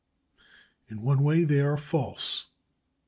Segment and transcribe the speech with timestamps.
[0.89, 2.47] In one way they are false.